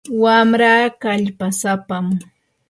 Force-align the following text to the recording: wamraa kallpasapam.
wamraa 0.21 0.85
kallpasapam. 1.01 2.05